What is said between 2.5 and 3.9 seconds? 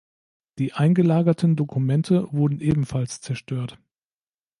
ebenfalls zerstört.